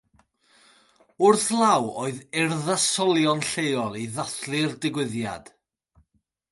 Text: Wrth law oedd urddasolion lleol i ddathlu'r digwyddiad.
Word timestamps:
Wrth 1.25 1.49
law 1.59 1.83
oedd 2.03 2.19
urddasolion 2.43 3.45
lleol 3.51 3.95
i 4.03 4.05
ddathlu'r 4.15 4.77
digwyddiad. 4.87 5.55